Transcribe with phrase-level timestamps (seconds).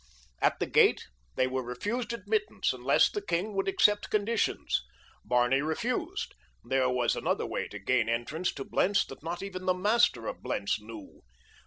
[0.41, 1.05] At the gate
[1.35, 4.83] they were refused admittance unless the king would accept conditions.
[5.23, 10.25] Barney refused—there was another way to gain entrance to Blentz that not even the master
[10.25, 11.21] of Blentz knew.